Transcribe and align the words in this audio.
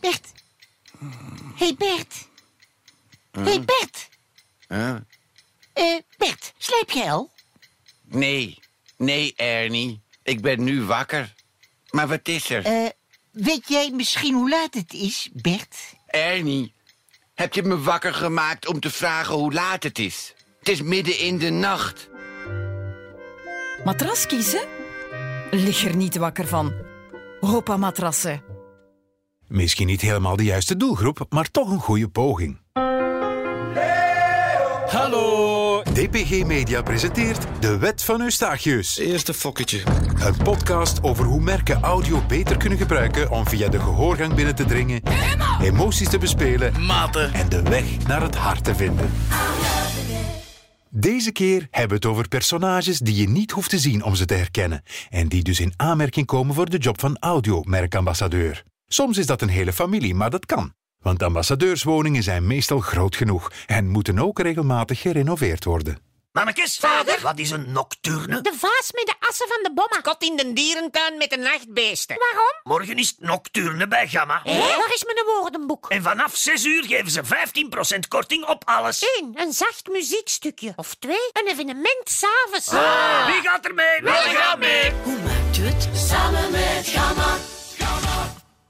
Bert. 0.00 0.32
hey 1.54 1.74
Bert. 1.78 2.28
hey 3.32 3.64
Bert. 3.64 4.08
Huh? 4.68 4.96
Eh, 5.72 5.98
Bert, 6.18 6.52
slaap 6.58 6.90
jij 6.90 7.12
al? 7.12 7.30
Nee, 8.04 8.58
nee, 8.96 9.32
Ernie. 9.36 10.00
Ik 10.22 10.40
ben 10.40 10.64
nu 10.64 10.82
wakker. 10.82 11.34
Maar 11.90 12.08
wat 12.08 12.28
is 12.28 12.50
er? 12.50 12.64
Eh, 12.64 12.88
weet 13.30 13.68
jij 13.68 13.90
misschien 13.90 14.34
hoe 14.34 14.48
laat 14.50 14.74
het 14.74 14.92
is, 14.92 15.28
Bert? 15.32 15.76
Ernie, 16.06 16.74
heb 17.34 17.54
je 17.54 17.62
me 17.62 17.80
wakker 17.80 18.14
gemaakt 18.14 18.66
om 18.66 18.80
te 18.80 18.90
vragen 18.90 19.34
hoe 19.34 19.52
laat 19.52 19.82
het 19.82 19.98
is? 19.98 20.34
Het 20.58 20.68
is 20.68 20.82
midden 20.82 21.18
in 21.18 21.38
de 21.38 21.50
nacht. 21.50 22.08
Matras 23.84 24.26
kiezen? 24.26 24.68
Lig 25.50 25.84
er 25.84 25.96
niet 25.96 26.16
wakker 26.16 26.48
van. 26.48 26.91
Hoppa 27.42 27.76
matrassen. 27.76 28.42
Misschien 29.46 29.86
niet 29.86 30.00
helemaal 30.00 30.36
de 30.36 30.44
juiste 30.44 30.76
doelgroep, 30.76 31.26
maar 31.28 31.50
toch 31.50 31.70
een 31.70 31.80
goede 31.80 32.08
poging. 32.08 32.60
Hallo! 34.86 35.82
DPG 35.82 36.44
Media 36.44 36.82
presenteert 36.82 37.46
De 37.60 37.78
Wet 37.78 38.02
van 38.02 38.20
Eustachius. 38.20 38.98
Eerste 38.98 39.34
fokketje. 39.34 39.82
Een 40.24 40.36
podcast 40.42 41.02
over 41.02 41.24
hoe 41.24 41.40
merken 41.40 41.80
audio 41.80 42.22
beter 42.28 42.56
kunnen 42.56 42.78
gebruiken 42.78 43.30
om 43.30 43.48
via 43.48 43.68
de 43.68 43.80
gehoorgang 43.80 44.34
binnen 44.34 44.54
te 44.54 44.64
dringen, 44.64 45.02
emoties 45.62 46.08
te 46.08 46.18
bespelen 46.18 46.84
Maten. 46.86 47.32
en 47.32 47.48
de 47.48 47.62
weg 47.62 48.06
naar 48.06 48.22
het 48.22 48.36
hart 48.36 48.64
te 48.64 48.74
vinden. 48.74 49.10
Deze 50.94 51.32
keer 51.32 51.66
hebben 51.70 51.88
we 51.88 51.94
het 51.94 52.06
over 52.06 52.28
personages 52.28 52.98
die 52.98 53.14
je 53.14 53.28
niet 53.28 53.50
hoeft 53.50 53.70
te 53.70 53.78
zien 53.78 54.02
om 54.02 54.14
ze 54.14 54.24
te 54.24 54.34
herkennen 54.34 54.82
en 55.10 55.28
die 55.28 55.42
dus 55.42 55.60
in 55.60 55.72
aanmerking 55.76 56.26
komen 56.26 56.54
voor 56.54 56.70
de 56.70 56.78
job 56.78 57.00
van 57.00 57.16
audiomerkambassadeur. 57.18 58.64
Soms 58.86 59.18
is 59.18 59.26
dat 59.26 59.42
een 59.42 59.48
hele 59.48 59.72
familie, 59.72 60.14
maar 60.14 60.30
dat 60.30 60.46
kan. 60.46 60.72
Want 60.98 61.22
ambassadeurswoningen 61.22 62.22
zijn 62.22 62.46
meestal 62.46 62.80
groot 62.80 63.16
genoeg 63.16 63.52
en 63.66 63.88
moeten 63.88 64.18
ook 64.18 64.38
regelmatig 64.38 65.00
gerenoveerd 65.00 65.64
worden. 65.64 65.98
Mannekes, 66.32 66.78
vader, 66.78 67.18
wat 67.22 67.38
is 67.38 67.50
een 67.50 67.72
nocturne? 67.72 68.40
De 68.40 68.52
vaas 68.56 68.92
met 68.92 69.06
de 69.06 69.14
assen 69.28 69.48
van 69.48 69.62
de 69.62 69.72
bomma. 69.74 70.00
Kot 70.00 70.22
in 70.22 70.36
de 70.36 70.52
dierentuin 70.52 71.16
met 71.18 71.30
de 71.30 71.36
nachtbeesten. 71.36 72.16
Waarom? 72.18 72.60
Morgen 72.62 72.96
is 72.96 73.08
het 73.08 73.20
nocturne 73.20 73.88
bij 73.88 74.08
Gamma. 74.08 74.40
Hé? 74.44 74.58
Waar 74.58 74.92
is 74.94 75.04
mijn 75.04 75.26
woordenboek? 75.26 75.86
En 75.88 76.02
vanaf 76.02 76.36
6 76.36 76.64
uur 76.64 76.84
geven 76.84 77.10
ze 77.10 77.22
15% 77.24 78.08
korting 78.08 78.44
op 78.44 78.62
alles. 78.64 79.18
Eén, 79.18 79.32
een 79.34 79.52
zacht 79.52 79.88
muziekstukje. 79.88 80.72
Of 80.76 80.94
twee, 80.94 81.30
een 81.32 81.48
evenement 81.48 82.02
s'avonds. 82.04 82.70
Wie 83.32 83.48
gaat 83.48 83.64
er 83.64 83.74
mee? 83.74 84.00
Wij 84.02 84.34
gaan 84.34 84.58
mee. 84.58 84.92
Hoe 85.02 85.18
maakt 85.18 85.58
u 85.58 85.66
het? 85.66 85.88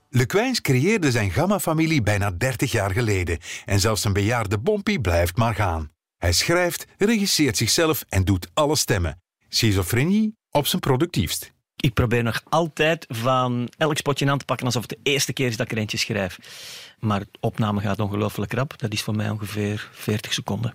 Lequijns 0.09 0.61
creëerde 0.61 1.11
zijn 1.11 1.31
Gamma-familie 1.31 2.03
bijna 2.03 2.31
30 2.31 2.73
jaar 2.73 2.91
geleden 2.91 3.39
en 3.65 3.81
zelfs 3.81 4.01
zijn 4.03 4.13
bejaarde 4.13 4.59
Bompie 4.59 5.01
blijft 5.01 5.37
maar 5.37 5.55
gaan. 5.55 5.91
Hij 6.23 6.33
schrijft, 6.33 6.85
regisseert 6.99 7.57
zichzelf 7.57 8.05
en 8.09 8.25
doet 8.25 8.49
alle 8.55 8.77
stemmen. 8.77 9.23
Schizofrenie 9.49 10.37
op 10.51 10.67
zijn 10.67 10.81
productiefst. 10.81 11.53
Ik 11.83 11.95
probeer 11.95 12.23
nog 12.23 12.43
altijd 12.49 13.07
van 13.09 13.69
elk 13.79 13.97
spotje 13.97 14.31
aan 14.31 14.39
te 14.39 14.45
pakken 14.45 14.67
alsof 14.67 14.83
het 14.83 14.91
de 14.91 15.11
eerste 15.11 15.33
keer 15.33 15.47
is 15.47 15.57
dat 15.57 15.67
ik 15.67 15.73
er 15.73 15.79
eentje 15.79 15.97
schrijf. 15.97 16.39
Maar 16.99 17.21
de 17.21 17.27
opname 17.41 17.81
gaat 17.81 18.01
ongelooflijk 18.01 18.53
rap. 18.53 18.79
Dat 18.79 18.93
is 18.93 19.03
voor 19.03 19.17
mij 19.17 19.31
ongeveer 19.31 19.89
40 19.93 20.33
seconden. 20.33 20.75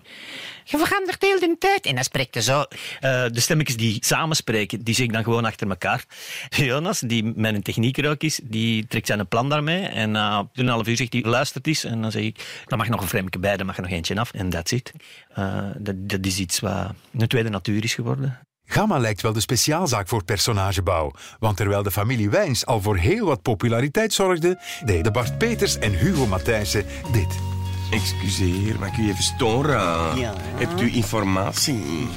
Je 0.64 0.78
verandert 0.78 1.22
heel 1.22 1.40
de 1.40 1.56
tijd. 1.58 1.86
En 1.86 1.94
dan 1.94 2.04
spreekt 2.04 2.34
je 2.34 2.42
zo. 2.42 2.64
Eh, 3.00 3.24
de 3.32 3.40
stemmetjes 3.40 3.76
die 3.76 3.96
samenspreken, 4.00 4.84
die 4.84 4.94
zie 4.94 5.04
ik 5.04 5.12
dan 5.12 5.22
gewoon 5.22 5.44
achter 5.44 5.68
elkaar. 5.68 6.04
Jonas, 6.48 7.00
die 7.00 7.24
met 7.24 7.54
een 7.54 7.62
technieker 7.62 8.10
ook 8.10 8.22
is, 8.22 8.40
die 8.42 8.86
trekt 8.86 9.06
zijn 9.06 9.28
plan 9.28 9.48
daarmee. 9.48 9.86
En 9.86 10.10
na 10.10 10.48
een 10.52 10.68
half 10.68 10.88
uur 10.88 10.96
zegt 10.96 11.12
hij, 11.12 11.22
luistert 11.22 11.66
eens. 11.66 11.84
En 11.84 12.02
dan 12.02 12.10
zeg 12.10 12.22
ik, 12.22 12.62
dan 12.66 12.78
mag 12.78 12.88
nog 12.88 13.00
een 13.00 13.08
frame 13.08 13.30
bij, 13.40 13.56
dan 13.56 13.66
mag 13.66 13.76
er 13.76 13.82
nog 13.82 13.90
eentje 13.90 14.20
af. 14.20 14.32
En 14.32 14.50
that's 14.50 14.72
it. 14.72 14.92
Eh, 15.28 15.64
dat, 15.78 15.94
dat 15.98 16.26
is 16.26 16.38
iets 16.38 16.60
wat 16.60 16.92
een 17.18 17.28
tweede 17.28 17.48
natuur 17.48 17.84
is 17.84 17.94
geworden. 17.94 18.47
Gamma 18.70 18.98
lijkt 18.98 19.22
wel 19.22 19.32
de 19.32 19.40
speciaalzaak 19.40 20.08
voor 20.08 20.24
personagebouw. 20.24 21.12
Want 21.38 21.56
terwijl 21.56 21.82
de 21.82 21.90
familie 21.90 22.30
Wijns 22.30 22.66
al 22.66 22.82
voor 22.82 22.96
heel 22.96 23.26
wat 23.26 23.42
populariteit 23.42 24.12
zorgde, 24.12 24.58
deden 24.84 25.12
Bart 25.12 25.38
Peters 25.38 25.78
en 25.78 25.92
Hugo 25.92 26.26
Matthijssen 26.26 26.84
dit. 27.12 27.38
Excuseer, 27.90 28.78
mag 28.78 28.88
ik 28.88 28.96
u 28.96 29.08
even 29.08 29.24
storen? 29.24 30.16
Ja. 30.18 30.34
Hebt 30.36 30.80
u 30.80 30.94
informatie? 30.94 32.08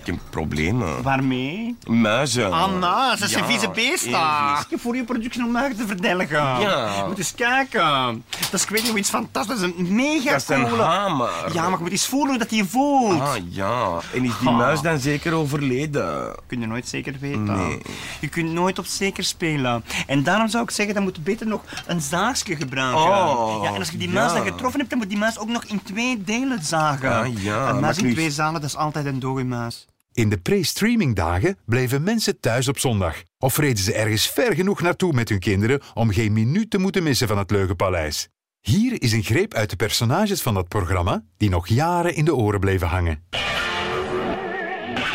Ik 0.00 0.06
heb 0.06 0.18
problemen. 0.30 1.02
Waarmee? 1.02 1.76
Muizen. 1.86 2.52
Anna, 2.52 3.16
ze 3.16 3.26
zijn 3.28 3.42
Ja, 3.44 3.48
vieze 3.50 3.68
beesten. 3.70 4.10
vies. 4.10 4.60
Ik 4.64 4.70
heb 4.70 4.80
voor 4.80 4.96
je 4.96 5.04
productie 5.04 5.44
om 5.44 5.50
mij 5.50 5.74
te 5.74 5.86
verdelgen. 5.86 6.60
Ja. 6.60 7.04
Moet 7.08 7.18
eens 7.18 7.34
kijken. 7.34 8.24
Dat 8.40 8.52
is, 8.52 8.62
ik 8.62 8.68
weet 8.68 8.82
niet, 8.82 8.94
iets 8.96 9.10
fantastisch. 9.10 9.60
Dat 9.60 9.68
is 9.70 9.74
een 9.78 9.94
mega 9.94 10.30
Dat 10.30 10.40
is 10.40 10.48
een 10.48 10.68
coole- 10.68 10.82
hamer. 10.82 11.30
Ja, 11.52 11.62
maar 11.62 11.70
je 11.70 11.76
moet 11.82 11.90
eens 11.90 12.06
voelen 12.06 12.28
hoe 12.28 12.38
dat 12.38 12.50
hij 12.50 12.64
voelt. 12.64 13.20
Ah 13.20 13.34
ja, 13.50 13.98
en 14.14 14.24
is 14.24 14.38
die 14.38 14.48
Ah. 14.48 14.56
muis 14.56 14.80
dan 14.80 14.98
zeker 14.98 15.32
overleden? 15.34 16.34
kun 16.46 16.60
je 16.60 16.66
nooit 16.66 16.88
zeker 16.88 17.14
weten. 17.20 17.44
Nee. 17.44 17.80
Je 18.20 18.28
kunt 18.28 18.52
nooit 18.52 18.78
op 18.78 18.86
zeker 18.86 19.24
spelen. 19.24 19.84
En 20.06 20.22
daarom 20.22 20.48
zou 20.48 20.62
ik 20.62 20.70
zeggen, 20.70 20.94
dan 20.94 21.02
moet 21.02 21.16
je 21.16 21.22
beter 21.22 21.46
nog 21.46 21.60
een 21.86 22.00
zaagje 22.00 22.56
gebruiken. 22.56 23.00
Oh, 23.02 23.62
ja, 23.62 23.68
en 23.72 23.78
als 23.78 23.90
je 23.90 23.96
die 23.96 24.08
muis 24.08 24.32
dan 24.32 24.44
getroffen 24.44 24.78
hebt, 24.78 24.90
dan 24.90 24.98
moet 24.98 25.08
die 25.08 25.18
muis 25.18 25.38
ook 25.38 25.48
nog 25.48 25.64
in 25.64 25.82
twee 25.82 26.22
delen 26.24 26.64
zagen. 26.64 27.12
Ah, 27.18 27.42
ja, 27.42 27.56
Een 27.58 27.64
maar 27.64 27.80
muis 27.80 27.98
in 27.98 28.12
twee 28.12 28.30
zalen, 28.30 28.60
dat 28.60 28.70
is 28.70 28.76
altijd 28.76 29.06
een 29.06 29.18
dode 29.20 29.44
muis. 29.44 29.86
In 30.20 30.28
de 30.28 30.38
pre-streaming 30.38 31.16
dagen 31.16 31.58
bleven 31.66 32.02
mensen 32.02 32.40
thuis 32.40 32.68
op 32.68 32.78
zondag. 32.78 33.22
Of 33.38 33.56
reden 33.56 33.84
ze 33.84 33.92
ergens 33.92 34.26
ver 34.28 34.54
genoeg 34.54 34.80
naartoe 34.80 35.12
met 35.12 35.28
hun 35.28 35.38
kinderen 35.38 35.80
om 35.94 36.10
geen 36.10 36.32
minuut 36.32 36.70
te 36.70 36.78
moeten 36.78 37.02
missen 37.02 37.28
van 37.28 37.38
het 37.38 37.50
Leugenpaleis. 37.50 38.28
Hier 38.60 39.02
is 39.02 39.12
een 39.12 39.22
greep 39.22 39.54
uit 39.54 39.70
de 39.70 39.76
personages 39.76 40.42
van 40.42 40.54
dat 40.54 40.68
programma 40.68 41.22
die 41.36 41.50
nog 41.50 41.68
jaren 41.68 42.14
in 42.14 42.24
de 42.24 42.34
oren 42.34 42.60
bleven 42.60 42.86
hangen. 42.88 43.24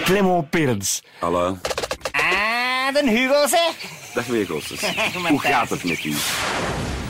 Clemo 0.04 0.42
Perens. 0.42 1.04
Hallo, 1.20 1.58
Ah, 2.12 2.94
de 2.94 3.04
Hugo 3.10 3.48
zeg. 3.48 3.76
dag 4.14 4.48
Kosters. 4.48 4.82
Hoe 5.30 5.40
gaat 5.40 5.70
het 5.70 5.84
met 5.84 6.04
u? 6.04 6.14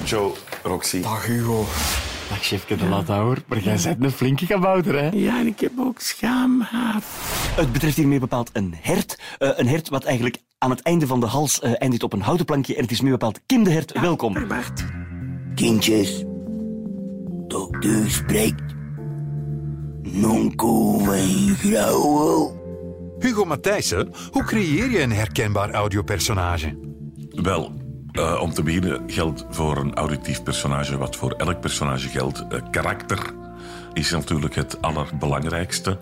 Joe, 0.04 0.34
Roxy. 0.64 1.02
Dag 1.02 1.26
Hugo. 1.26 1.66
Dag 2.30 2.44
chefke 2.44 2.76
de 2.76 2.86
Latouwer, 2.86 3.44
maar 3.48 3.60
jij 3.60 3.80
bent 3.84 4.04
een 4.04 4.12
flinke 4.12 4.46
kabouter, 4.46 5.00
hè? 5.00 5.10
Ja, 5.10 5.40
en 5.40 5.48
ik 5.48 5.60
heb 5.60 5.72
ook 5.80 6.00
schaamhaar. 6.00 7.02
Het 7.56 7.72
betreft 7.72 7.96
hiermee 7.96 8.20
bepaald 8.20 8.50
een 8.54 8.76
hert. 8.82 9.20
Eh, 9.38 9.50
een 9.56 9.68
hert 9.68 9.90
wat 9.90 10.04
eigenlijk 10.04 10.38
aan 10.58 10.70
het 10.70 10.82
einde 10.82 11.08
van 11.08 11.20
de 11.20 11.26
hals 11.26 11.60
eh, 11.60 11.72
eindigt 11.78 12.04
op 12.04 12.14
een 12.14 12.22
houten 12.22 12.46
plankje. 12.46 12.76
En 12.76 12.82
het 12.82 12.92
is 12.92 13.02
meer 13.02 13.12
bepaald 13.12 13.40
Kim 13.46 13.64
de 13.64 13.70
Hert. 13.70 14.00
Welkom. 14.00 14.48
Bart. 14.48 14.86
Kindjes, 15.56 16.24
dokter 17.48 18.12
spreekt. 18.12 18.64
Nonko 20.02 21.00
en 21.12 21.56
grauwel. 21.56 22.64
Hugo 23.20 23.46
Matthijssen, 23.46 24.10
hoe 24.32 24.44
creëer 24.44 24.92
je 24.92 25.02
een 25.02 25.12
herkenbaar 25.12 25.72
audiopersonage? 25.72 26.78
Wel, 27.30 27.72
eh, 28.16 28.42
om 28.42 28.54
te 28.54 28.64
beginnen 28.64 29.04
geldt 29.08 29.46
voor 29.50 29.78
een 29.78 29.96
auditief 29.96 30.44
personage 30.44 30.98
wat 30.98 31.16
voor 31.16 31.32
elk 31.32 31.60
personage 31.60 32.10
geldt. 32.10 32.48
eh, 32.48 32.62
karakter 32.72 33.34
is 33.94 34.12
natuurlijk 34.12 34.56
het 34.56 34.82
allerbelangrijkste. 34.82 36.00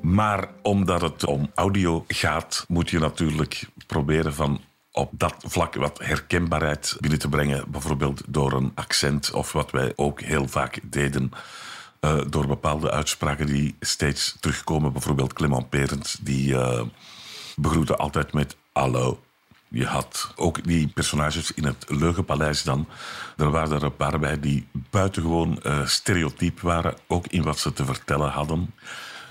Maar 0.00 0.48
omdat 0.62 1.00
het 1.00 1.24
om 1.24 1.50
audio 1.54 2.04
gaat, 2.08 2.64
moet 2.68 2.90
je 2.90 2.98
natuurlijk 2.98 3.68
proberen 3.86 4.34
van 4.34 4.60
op 4.92 5.10
dat 5.12 5.34
vlak 5.38 5.74
wat 5.74 5.98
herkenbaarheid 6.02 6.96
binnen 7.00 7.18
te 7.18 7.28
brengen. 7.28 7.70
Bijvoorbeeld 7.70 8.22
door 8.26 8.52
een 8.52 8.72
accent 8.74 9.30
of 9.30 9.52
wat 9.52 9.70
wij 9.70 9.92
ook 9.96 10.20
heel 10.20 10.48
vaak 10.48 10.80
deden. 10.82 11.30
eh, 12.00 12.20
door 12.28 12.46
bepaalde 12.46 12.90
uitspraken 12.90 13.46
die 13.46 13.76
steeds 13.80 14.36
terugkomen. 14.40 14.92
Bijvoorbeeld 14.92 15.32
Clement 15.32 15.68
Perens, 15.68 16.18
die 16.20 16.56
begroette 17.56 17.96
altijd 17.96 18.32
met 18.32 18.56
hallo. 18.72 19.18
Je 19.74 19.86
had 19.86 20.32
ook 20.36 20.64
die 20.64 20.88
personages 20.88 21.52
in 21.52 21.64
het 21.64 21.84
Leugenpaleis 21.88 22.62
dan. 22.62 22.88
Er 23.36 23.50
waren 23.50 23.76
er 23.76 23.82
een 23.82 23.96
paar 23.96 24.18
bij 24.18 24.40
die 24.40 24.66
buitengewoon 24.90 25.62
eh 25.62 25.86
stereotyp 25.86 26.60
waren, 26.60 26.96
ook 27.06 27.26
in 27.26 27.42
wat 27.42 27.58
ze 27.58 27.72
te 27.72 27.84
vertellen 27.84 28.30
hadden. 28.30 28.74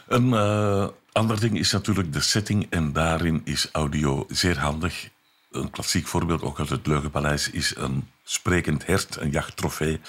Een 0.08 0.34
eh, 0.34 0.88
ander 1.12 1.40
ding 1.40 1.60
is 1.60 1.72
natuurlijk 1.72 2.14
de 2.14 2.22
setting 2.22 2.68
en 2.70 2.94
daarin 2.94 3.42
is 3.44 3.70
audio 3.72 4.26
zeer 4.30 4.60
handig. 4.60 5.10
Een 5.52 5.70
klassiek 5.70 6.08
voorbeeld, 6.08 6.42
ook 6.42 6.60
uit 6.60 6.70
het 6.70 6.88
Leugenpaleis, 6.88 7.50
is 7.50 7.76
een 7.76 8.10
sprekend 8.24 8.86
hert, 8.86 9.16
een 9.16 9.30
jachttrofee 9.30 10.00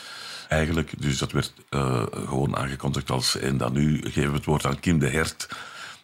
eigenlijk. 0.49 0.93
Dus 0.99 1.19
dat 1.19 1.33
werd 1.33 1.53
eh, 1.69 2.03
gewoon 2.13 2.57
aangekondigd 2.57 3.11
als... 3.11 3.37
En 3.37 3.57
dan 3.57 3.73
nu 3.73 4.01
geven 4.03 4.31
we 4.31 4.37
het 4.37 4.45
woord 4.45 4.67
aan 4.67 4.81
Kim 4.81 4.99
de 4.99 5.09
Hert. 5.09 5.49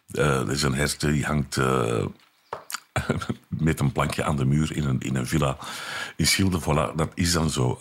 Dat 0.07 0.49
is 0.49 0.63
een 0.63 0.75
hert 0.75 1.01
die 1.01 1.25
hangt... 1.25 1.59
met 3.49 3.81
een 3.81 3.93
plankje 3.93 4.25
aan 4.25 4.37
de 4.37 4.45
muur 4.45 4.77
in 4.77 4.85
een, 4.85 5.01
in 5.01 5.17
een 5.17 5.27
villa 5.27 5.57
in 6.17 6.27
Schilde. 6.27 6.61
Voilà, 6.61 6.95
dat 6.97 7.11
is 7.15 7.33
dan 7.33 7.51
zo. 7.51 7.79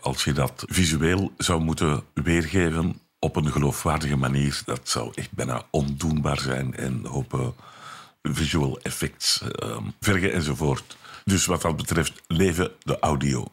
Als 0.00 0.24
je 0.24 0.32
dat 0.32 0.64
visueel 0.66 1.32
zou 1.36 1.60
moeten 1.60 2.02
weergeven 2.14 3.00
op 3.18 3.36
een 3.36 3.52
geloofwaardige 3.52 4.16
manier, 4.16 4.62
dat 4.64 4.88
zou 4.88 5.12
echt 5.14 5.32
bijna 5.32 5.62
ondoenbaar 5.70 6.40
zijn. 6.40 6.74
En 6.74 7.04
hopen 7.04 7.54
visual 8.22 8.78
effects, 8.82 9.42
ehm, 9.42 9.84
vergen 10.00 10.32
enzovoort. 10.32 10.96
Dus 11.24 11.46
wat 11.46 11.62
dat 11.62 11.76
betreft, 11.76 12.22
leven 12.26 12.70
de 12.82 12.98
audio. 12.98 13.46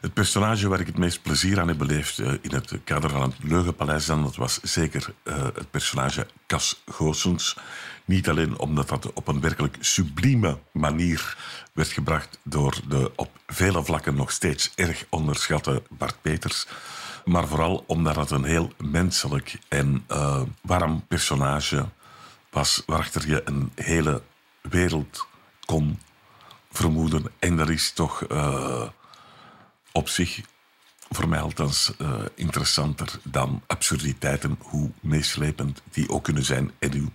Het 0.00 0.14
personage 0.14 0.68
waar 0.68 0.80
ik 0.80 0.86
het 0.86 0.98
meest 0.98 1.22
plezier 1.22 1.60
aan 1.60 1.68
heb 1.68 1.78
beleefd 1.78 2.18
uh, 2.18 2.32
in 2.40 2.54
het 2.54 2.72
kader 2.84 3.10
van 3.10 3.22
het 3.22 3.34
Leugenpaleis, 3.42 4.06
dan, 4.06 4.22
dat 4.22 4.36
was 4.36 4.60
zeker 4.62 5.14
uh, 5.24 5.34
het 5.42 5.70
personage 5.70 6.26
Cas 6.46 6.82
Goossens. 6.86 7.56
Niet 8.04 8.28
alleen 8.28 8.58
omdat 8.58 8.88
dat 8.88 9.12
op 9.12 9.28
een 9.28 9.40
werkelijk 9.40 9.76
sublieme 9.80 10.58
manier 10.72 11.36
werd 11.72 11.88
gebracht 11.88 12.38
door 12.42 12.80
de 12.88 13.12
op 13.16 13.30
vele 13.46 13.84
vlakken 13.84 14.14
nog 14.14 14.30
steeds 14.30 14.72
erg 14.74 15.04
onderschatte 15.08 15.82
Bart 15.88 16.16
Peters, 16.22 16.66
maar 17.24 17.48
vooral 17.48 17.84
omdat 17.86 18.16
het 18.16 18.30
een 18.30 18.44
heel 18.44 18.72
menselijk 18.76 19.58
en 19.68 20.04
uh, 20.08 20.42
warm 20.62 21.06
personage 21.06 21.88
was, 22.50 22.82
waarachter 22.86 23.28
je 23.28 23.42
een 23.44 23.72
hele 23.74 24.22
wereld 24.60 25.26
kon 25.64 26.00
vermoeden. 26.70 27.24
En 27.38 27.56
dat 27.56 27.68
is 27.68 27.92
toch 27.92 28.22
op 29.92 30.08
zich, 30.08 30.40
voor 31.10 31.28
mij 31.28 31.40
althans, 31.40 31.92
uh, 31.98 32.12
interessanter 32.34 33.18
dan 33.22 33.62
absurditeiten, 33.66 34.58
hoe 34.58 34.90
meeslepend 35.00 35.82
die 35.90 36.08
ook 36.08 36.24
kunnen 36.24 36.44
zijn 36.44 36.70
en 36.78 36.98
hoe 36.98 37.10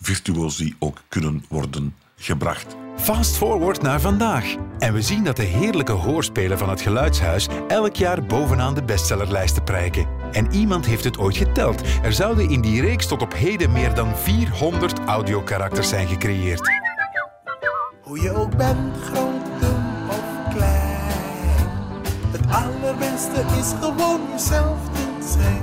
virtuoos 0.00 0.56
die 0.56 0.76
ook 0.78 1.02
kunnen 1.08 1.44
worden 1.48 1.94
gebracht. 2.16 2.76
Fast 2.96 3.36
forward 3.36 3.82
naar 3.82 4.00
vandaag. 4.00 4.54
En 4.78 4.92
we 4.92 5.02
zien 5.02 5.24
dat 5.24 5.36
de 5.36 5.42
heerlijke 5.42 5.92
hoorspelen 5.92 6.58
van 6.58 6.68
het 6.68 6.80
Geluidshuis 6.80 7.48
elk 7.68 7.96
jaar 7.96 8.26
bovenaan 8.26 8.74
de 8.74 8.82
bestsellerlijsten 8.82 9.64
prijken. 9.64 10.06
En 10.32 10.52
iemand 10.52 10.86
heeft 10.86 11.04
het 11.04 11.18
ooit 11.18 11.36
geteld. 11.36 11.82
Er 12.02 12.12
zouden 12.12 12.50
in 12.50 12.60
die 12.60 12.80
reeks 12.80 13.06
tot 13.06 13.22
op 13.22 13.34
heden 13.34 13.72
meer 13.72 13.94
dan 13.94 14.16
400 14.16 14.98
audiokarakters 14.98 15.88
zijn 15.88 16.08
gecreëerd. 16.08 16.70
Hoe 18.02 18.20
je 18.20 18.32
ook 18.32 18.56
bent, 18.56 18.96
groot, 19.02 19.49
allerbeste 22.50 23.40
is 23.58 23.72
gewoon 23.80 24.20
jezelf 24.32 24.78
te 24.92 25.28
zijn. 25.38 25.62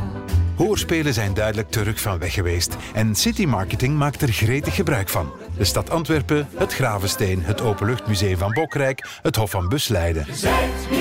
Hoorspelen 0.56 1.14
zijn 1.14 1.34
duidelijk 1.34 1.70
terug 1.70 2.02
van 2.02 2.20
weg 2.20 2.34
geweest 2.34 2.76
en 2.94 3.16
City 3.16 3.46
Marketing 3.46 3.98
maakt 3.98 4.22
er 4.22 4.32
gretig 4.32 4.76
gebruik 4.76 5.10
van. 5.10 5.32
De 5.58 5.64
stad 5.64 5.90
Antwerpen, 5.90 6.48
het 6.56 6.74
Gravensteen, 6.74 7.44
het 7.44 7.62
Openluchtmuseum 7.62 8.38
van 8.38 8.54
Bokrijk, 8.54 9.08
het 9.22 9.36
Hof 9.36 9.50
van 9.50 9.70
Busleiden. 9.70 10.26
Gezegd 10.26 10.90
wie 10.90 10.98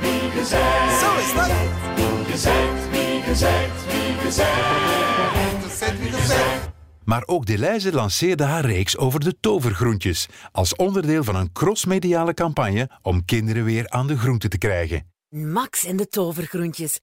wie. 0.00 0.44
Zo 1.00 1.16
is 1.18 1.34
dat. 1.34 1.50
Wie 1.96 2.32
gezegd, 2.32 2.90
wie 2.90 3.22
gezegd, 3.22 3.84
wie 3.86 4.14
gezegd. 4.24 5.08
Wie. 6.00 6.69
Maar 7.10 7.22
ook 7.26 7.46
Deleuze 7.46 7.92
lanceerde 7.92 8.44
haar 8.44 8.64
reeks 8.64 8.96
over 8.96 9.20
de 9.20 9.36
tovergroentjes 9.40 10.28
als 10.52 10.76
onderdeel 10.76 11.24
van 11.24 11.36
een 11.36 11.52
crossmediale 11.52 12.34
campagne 12.34 12.90
om 13.02 13.24
kinderen 13.24 13.64
weer 13.64 13.88
aan 13.88 14.06
de 14.06 14.18
groente 14.18 14.48
te 14.48 14.58
krijgen. 14.58 15.12
Max 15.28 15.84
en 15.84 15.96
de 15.96 16.08
tovergroentjes. 16.08 16.98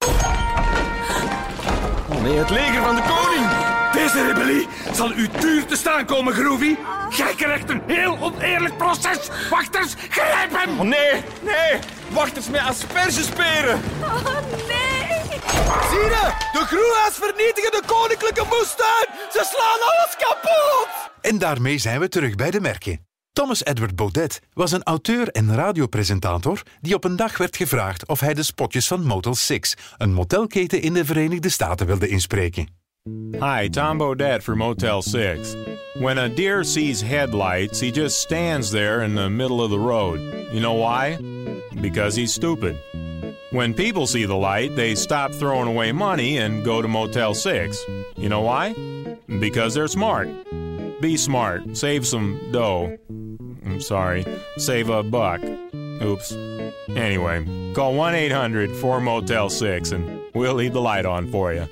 Oh 2.10 2.22
nee, 2.22 2.38
het 2.38 2.50
leger 2.50 2.84
van 2.84 2.96
de 2.96 3.02
koning! 3.02 3.46
Deze 3.94 4.28
rebellie 4.28 4.68
zal 4.94 5.12
u 5.12 5.28
duur 5.40 5.66
te 5.66 5.76
staan 5.76 6.06
komen, 6.06 6.34
Groovy. 6.34 6.76
Jij 7.10 7.34
krijgt 7.36 7.70
een 7.70 7.82
heel 7.88 8.18
oneerlijk 8.20 8.78
proces. 8.78 9.30
Wachters, 9.50 9.96
grijp 10.10 10.52
hem! 10.52 10.80
Oh 10.80 10.86
nee, 10.86 11.22
nee! 11.42 11.80
Wachters 12.10 12.50
met 12.50 12.62
aspergesperen! 12.62 13.80
Oh 14.02 14.40
nee! 14.68 14.87
Zie 15.90 16.00
je? 16.00 16.26
De 16.52 16.64
groeha's 16.66 17.16
vernietigen 17.16 17.72
de 17.72 17.82
koninklijke 17.86 18.46
moestuin! 18.50 19.08
Ze 19.32 19.42
slaan 19.54 19.82
alles 19.90 20.16
kapot! 20.18 20.88
En 21.22 21.38
daarmee 21.38 21.78
zijn 21.78 22.00
we 22.00 22.10
terug 22.10 22.36
bij 22.36 22.52
de 22.52 22.60
merken. 22.60 23.06
Thomas 23.34 23.66
Edward 23.66 23.96
Baudet 23.96 24.40
was 24.54 24.72
een 24.72 24.84
auteur 24.84 25.28
en 25.30 25.56
radiopresentator 25.56 26.62
die 26.82 26.94
op 26.94 27.04
een 27.04 27.16
dag 27.16 27.38
werd 27.38 27.58
gevraagd 27.58 28.08
of 28.08 28.20
hij 28.20 28.34
de 28.34 28.44
spotjes 28.44 28.88
van 28.88 29.04
Motel 29.04 29.36
6, 29.36 29.78
een 29.98 30.14
motelketen 30.14 30.82
in 30.82 30.94
de 30.94 31.06
Verenigde 31.06 31.50
Staten, 31.50 31.88
wilde 31.88 32.08
inspreken. 32.08 32.68
Hi, 33.40 33.70
Tom 33.70 33.98
Baudet 33.98 34.44
for 34.44 34.58
Motel 34.58 35.02
6. 35.02 35.56
When 35.94 36.18
a 36.18 36.28
deer 36.28 36.64
sees 36.64 37.02
headlights, 37.02 37.80
he 37.80 37.90
just 37.90 38.18
stands 38.18 38.70
there 38.70 39.04
in 39.04 39.16
the 39.16 39.30
middle 39.30 39.62
of 39.64 39.70
the 39.70 39.78
road. 39.78 40.20
You 40.52 40.60
know 40.60 40.78
why? 40.78 41.18
Because 41.82 42.20
he's 42.20 42.34
stupid. 42.34 42.76
When 43.52 43.74
people 43.74 44.08
see 44.08 44.26
the 44.26 44.36
light, 44.36 44.76
they 44.76 44.96
stop 44.96 45.32
throwing 45.32 45.68
away 45.68 45.92
money 45.92 46.38
and 46.38 46.66
go 46.66 46.82
to 46.82 46.88
Motel 46.88 47.34
6. 47.34 47.86
You 48.18 48.30
know 48.30 48.42
why? 48.42 48.74
Because 49.40 49.74
they're 49.74 49.88
smart. 49.88 50.28
Be 51.02 51.16
smart. 51.18 51.78
Save 51.78 52.06
some 52.06 52.40
dough. 52.52 52.98
I'm 53.66 53.80
sorry. 53.80 54.26
Save 54.58 54.90
a 54.90 55.04
buck. 55.04 55.42
Oops. 56.02 56.32
Anyway, 56.90 57.74
call 57.74 57.94
1 57.94 58.16
800 58.16 58.76
4 58.76 59.02
Motel 59.02 59.50
6 59.50 59.92
and 59.92 60.22
we'll 60.34 60.56
leave 60.56 60.74
the 60.74 60.82
light 60.82 61.06
on 61.06 61.30
for 61.32 61.54
you. 61.54 61.68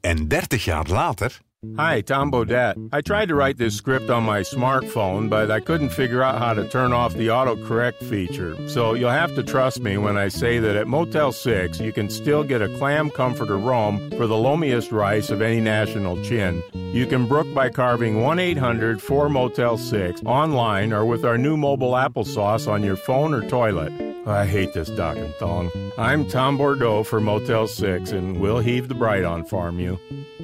En 0.00 0.28
30 0.28 0.58
jaar 0.58 0.86
later. 0.88 1.40
Hi, 1.76 2.00
Tom 2.00 2.30
Baudet. 2.30 2.76
I 2.92 3.00
tried 3.00 3.28
to 3.28 3.34
write 3.34 3.58
this 3.58 3.76
script 3.76 4.08
on 4.08 4.24
my 4.24 4.40
smartphone, 4.40 5.28
but 5.28 5.50
I 5.50 5.60
couldn't 5.60 5.90
figure 5.90 6.22
out 6.22 6.38
how 6.38 6.54
to 6.54 6.68
turn 6.68 6.92
off 6.92 7.12
the 7.14 7.26
autocorrect 7.28 8.02
feature. 8.08 8.56
So 8.68 8.94
you'll 8.94 9.10
have 9.10 9.34
to 9.34 9.42
trust 9.42 9.80
me 9.80 9.98
when 9.98 10.16
I 10.16 10.28
say 10.28 10.58
that 10.58 10.76
at 10.76 10.86
Motel 10.86 11.32
6, 11.32 11.80
you 11.80 11.92
can 11.92 12.08
still 12.08 12.44
get 12.44 12.62
a 12.62 12.74
clam 12.78 13.10
comforter 13.10 13.58
roam 13.58 14.10
for 14.12 14.26
the 14.26 14.34
loamiest 14.34 14.92
rice 14.92 15.28
of 15.30 15.42
any 15.42 15.60
national 15.60 16.22
chin. 16.22 16.62
You 16.72 17.06
can 17.06 17.26
brook 17.26 17.52
by 17.52 17.68
carving 17.68 18.22
1 18.22 18.38
800 18.38 19.02
4 19.02 19.28
Motel 19.28 19.76
6 19.76 20.22
online 20.24 20.92
or 20.92 21.04
with 21.04 21.24
our 21.24 21.36
new 21.36 21.56
mobile 21.56 21.92
applesauce 21.92 22.70
on 22.70 22.82
your 22.82 22.96
phone 22.96 23.34
or 23.34 23.46
toilet. 23.48 23.92
Oh, 24.26 24.32
I 24.32 24.44
hate 24.44 24.72
this 24.72 24.88
dock 24.88 25.16
and 25.16 25.32
thong. 25.34 25.70
I'm 25.96 26.26
Tom 26.26 26.56
Bordeaux 26.56 27.04
for 27.04 27.20
Motel 27.20 27.68
6, 27.68 28.10
and 28.10 28.40
we'll 28.40 28.58
heave 28.58 28.88
the 28.88 28.94
bright 28.94 29.22
on 29.22 29.44
farm 29.44 29.78
you. 29.78 30.00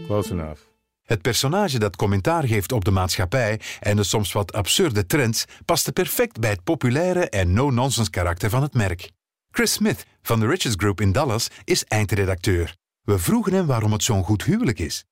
Close 0.06 0.30
enough. 0.30 0.71
Het 1.12 1.22
personage 1.22 1.78
dat 1.78 1.96
commentaar 1.96 2.46
geeft 2.46 2.72
op 2.72 2.84
de 2.84 2.90
maatschappij 2.90 3.60
en 3.80 3.96
de 3.96 4.02
soms 4.02 4.32
wat 4.32 4.52
absurde 4.52 5.06
trends 5.06 5.44
paste 5.64 5.92
perfect 5.92 6.40
bij 6.40 6.50
het 6.50 6.64
populaire 6.64 7.28
en 7.28 7.52
no-nonsense 7.52 8.10
karakter 8.10 8.50
van 8.50 8.62
het 8.62 8.74
merk. 8.74 9.10
Chris 9.50 9.72
Smith 9.72 10.06
van 10.22 10.40
de 10.40 10.46
Richards 10.46 10.76
Group 10.78 11.00
in 11.00 11.12
Dallas 11.12 11.48
is 11.64 11.84
eindredacteur. 11.84 12.76
We 13.02 13.18
vroegen 13.18 13.52
hem 13.52 13.66
waarom 13.66 13.92
het 13.92 14.02
zo'n 14.02 14.24
goed 14.24 14.44
huwelijk 14.44 14.78
is. 14.78 15.04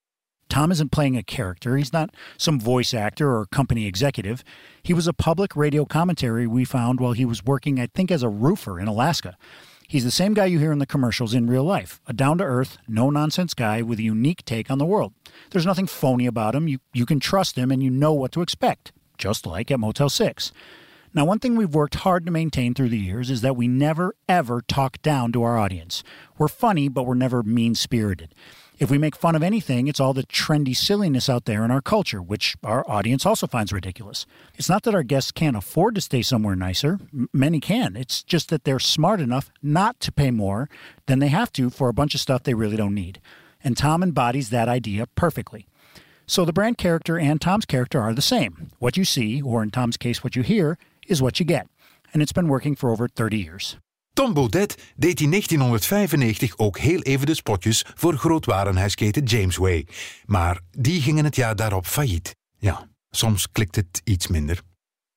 Tom 0.46 0.70
isn't 0.70 0.90
playing 0.90 1.16
a 1.16 1.22
character. 1.24 1.76
He's 1.76 1.90
not 1.90 2.16
some 2.36 2.60
voice 2.60 2.98
actor 2.98 3.28
or 3.28 3.46
company 3.48 3.86
executive. 3.86 4.42
He 4.82 4.94
was 4.94 5.06
a 5.06 5.12
public 5.12 5.54
radio 5.54 5.84
commentary 5.84 6.46
we 6.46 6.66
found 6.66 6.98
while 6.98 7.14
he 7.14 7.26
was 7.26 7.40
working, 7.44 7.78
I 7.78 7.86
think, 7.92 8.10
as 8.10 8.22
a 8.22 8.28
roofer 8.28 8.80
in 8.80 8.88
Alaska. 8.88 9.36
He's 9.90 10.04
the 10.04 10.12
same 10.12 10.34
guy 10.34 10.44
you 10.44 10.60
hear 10.60 10.70
in 10.70 10.78
the 10.78 10.86
commercials 10.86 11.34
in 11.34 11.48
real 11.48 11.64
life 11.64 12.00
a 12.06 12.12
down 12.12 12.38
to 12.38 12.44
earth, 12.44 12.78
no 12.86 13.10
nonsense 13.10 13.54
guy 13.54 13.82
with 13.82 13.98
a 13.98 14.04
unique 14.04 14.44
take 14.44 14.70
on 14.70 14.78
the 14.78 14.86
world. 14.86 15.14
There's 15.50 15.66
nothing 15.66 15.88
phony 15.88 16.26
about 16.26 16.54
him. 16.54 16.68
You, 16.68 16.78
you 16.92 17.04
can 17.04 17.18
trust 17.18 17.58
him 17.58 17.72
and 17.72 17.82
you 17.82 17.90
know 17.90 18.12
what 18.12 18.30
to 18.30 18.40
expect, 18.40 18.92
just 19.18 19.46
like 19.46 19.68
at 19.68 19.80
Motel 19.80 20.08
6. 20.08 20.52
Now, 21.12 21.24
one 21.24 21.40
thing 21.40 21.56
we've 21.56 21.74
worked 21.74 21.96
hard 21.96 22.24
to 22.26 22.30
maintain 22.30 22.72
through 22.72 22.90
the 22.90 22.98
years 22.98 23.30
is 23.30 23.40
that 23.40 23.56
we 23.56 23.66
never, 23.66 24.14
ever 24.28 24.62
talk 24.62 25.02
down 25.02 25.32
to 25.32 25.42
our 25.42 25.58
audience. 25.58 26.04
We're 26.38 26.46
funny, 26.46 26.86
but 26.86 27.02
we're 27.02 27.14
never 27.14 27.42
mean 27.42 27.74
spirited. 27.74 28.32
If 28.80 28.90
we 28.90 28.96
make 28.96 29.14
fun 29.14 29.34
of 29.34 29.42
anything, 29.42 29.88
it's 29.88 30.00
all 30.00 30.14
the 30.14 30.22
trendy 30.22 30.74
silliness 30.74 31.28
out 31.28 31.44
there 31.44 31.66
in 31.66 31.70
our 31.70 31.82
culture, 31.82 32.22
which 32.22 32.56
our 32.64 32.82
audience 32.88 33.26
also 33.26 33.46
finds 33.46 33.74
ridiculous. 33.74 34.24
It's 34.54 34.70
not 34.70 34.84
that 34.84 34.94
our 34.94 35.02
guests 35.02 35.32
can't 35.32 35.54
afford 35.54 35.96
to 35.96 36.00
stay 36.00 36.22
somewhere 36.22 36.56
nicer, 36.56 36.98
many 37.30 37.60
can. 37.60 37.94
It's 37.94 38.22
just 38.22 38.48
that 38.48 38.64
they're 38.64 38.78
smart 38.78 39.20
enough 39.20 39.50
not 39.62 40.00
to 40.00 40.10
pay 40.10 40.30
more 40.30 40.70
than 41.04 41.18
they 41.18 41.28
have 41.28 41.52
to 41.52 41.68
for 41.68 41.90
a 41.90 41.92
bunch 41.92 42.14
of 42.14 42.22
stuff 42.22 42.42
they 42.42 42.54
really 42.54 42.78
don't 42.78 42.94
need. 42.94 43.20
And 43.62 43.76
Tom 43.76 44.02
embodies 44.02 44.48
that 44.48 44.66
idea 44.66 45.06
perfectly. 45.08 45.66
So 46.26 46.46
the 46.46 46.52
brand 46.54 46.78
character 46.78 47.18
and 47.18 47.38
Tom's 47.38 47.66
character 47.66 48.00
are 48.00 48.14
the 48.14 48.22
same. 48.22 48.70
What 48.78 48.96
you 48.96 49.04
see, 49.04 49.42
or 49.42 49.62
in 49.62 49.72
Tom's 49.72 49.98
case, 49.98 50.24
what 50.24 50.36
you 50.36 50.42
hear, 50.42 50.78
is 51.06 51.20
what 51.20 51.38
you 51.38 51.44
get. 51.44 51.66
And 52.14 52.22
it's 52.22 52.32
been 52.32 52.48
working 52.48 52.74
for 52.74 52.90
over 52.90 53.08
30 53.08 53.36
years. 53.36 53.76
Tom 54.12 54.34
Baudet 54.34 54.92
deed 54.96 55.20
in 55.20 55.30
1995 55.30 56.58
ook 56.58 56.78
heel 56.78 57.00
even 57.00 57.26
de 57.26 57.34
spotjes 57.34 57.84
voor 57.94 58.16
grootwarenhuisketen 58.16 59.24
Jamesway. 59.24 59.86
Maar 60.26 60.60
die 60.70 61.02
gingen 61.02 61.24
het 61.24 61.36
jaar 61.36 61.56
daarop 61.56 61.86
failliet. 61.86 62.36
Ja, 62.58 62.88
soms 63.10 63.48
klikt 63.52 63.76
het 63.76 64.00
iets 64.04 64.26
minder. 64.26 64.62